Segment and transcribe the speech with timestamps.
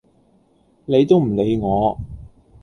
[0.87, 1.95] 理都唔理我